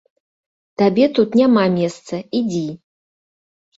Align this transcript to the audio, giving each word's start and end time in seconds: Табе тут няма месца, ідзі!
Табе 0.81 1.05
тут 1.19 1.37
няма 1.41 1.63
месца, 1.77 2.15
ідзі! 2.41 2.67